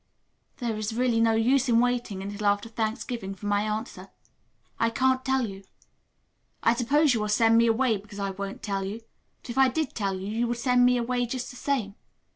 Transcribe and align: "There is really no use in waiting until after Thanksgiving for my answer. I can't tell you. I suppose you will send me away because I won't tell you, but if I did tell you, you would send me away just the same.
"There 0.57 0.77
is 0.77 0.95
really 0.95 1.19
no 1.21 1.33
use 1.33 1.69
in 1.69 1.79
waiting 1.79 2.23
until 2.23 2.47
after 2.47 2.67
Thanksgiving 2.67 3.35
for 3.35 3.45
my 3.45 3.61
answer. 3.61 4.09
I 4.79 4.89
can't 4.89 5.23
tell 5.23 5.45
you. 5.47 5.63
I 6.63 6.73
suppose 6.73 7.13
you 7.13 7.19
will 7.19 7.29
send 7.29 7.55
me 7.55 7.67
away 7.67 7.97
because 7.97 8.17
I 8.17 8.31
won't 8.31 8.63
tell 8.63 8.83
you, 8.83 9.01
but 9.43 9.51
if 9.51 9.59
I 9.59 9.67
did 9.67 9.93
tell 9.93 10.19
you, 10.19 10.25
you 10.25 10.47
would 10.47 10.57
send 10.57 10.85
me 10.85 10.97
away 10.97 11.27
just 11.27 11.51
the 11.51 11.55
same. 11.55 11.93